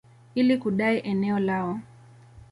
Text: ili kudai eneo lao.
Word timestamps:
ili 0.35 0.57
kudai 0.57 0.97
eneo 0.99 1.39
lao. 1.39 1.79